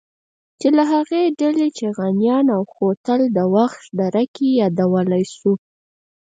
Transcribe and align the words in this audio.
چې 0.59 0.67
له 0.77 0.83
هغې 0.91 1.21
ډلې 1.41 1.67
چغانيان 1.79 2.45
او 2.55 2.61
خوتل 2.73 3.21
د 3.37 3.39
وخش 3.55 3.83
دره 3.99 4.23
کې 4.35 4.47
يادولی 4.61 5.23
شو. 5.35 5.51